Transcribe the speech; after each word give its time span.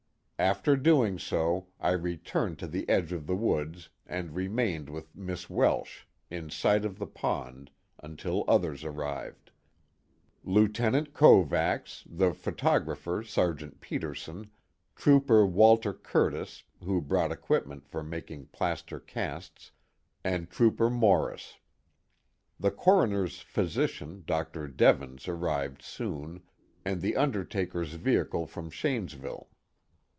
After 0.39 0.75
doing 0.75 1.19
so, 1.19 1.67
I 1.79 1.91
returned 1.91 2.57
to 2.57 2.67
the 2.67 2.89
edge 2.89 3.11
of 3.11 3.27
the 3.27 3.35
woods 3.35 3.89
and 4.07 4.33
remained 4.33 4.89
with 4.89 5.15
Miss 5.15 5.51
Welsh, 5.51 6.05
in 6.31 6.49
sight 6.49 6.83
of 6.83 6.97
the 6.97 7.05
pond, 7.05 7.69
until 7.99 8.43
others 8.47 8.83
arrived: 8.83 9.51
Lieutenant 10.43 11.13
Kovacs, 11.13 12.03
the 12.09 12.33
photographer 12.33 13.21
Sergeant 13.21 13.81
Peterson, 13.81 14.49
Trooper 14.95 15.45
Walter 15.45 15.93
Curtis 15.93 16.63
who 16.83 17.01
brought 17.01 17.31
equipment 17.31 17.87
for 17.87 18.01
making 18.01 18.47
plaster 18.47 18.99
casts, 18.99 19.69
and 20.23 20.49
Trooper 20.49 20.89
Morris. 20.89 21.59
The 22.59 22.71
coroner's 22.71 23.41
physician 23.41 24.23
Dr. 24.25 24.67
Devens 24.67 25.27
arrived 25.27 25.83
soon, 25.83 26.41
and 26.83 26.99
the 26.99 27.15
undertaker's 27.15 27.93
vehicle 27.93 28.47
from 28.47 28.71
Shanesville. 28.71 29.47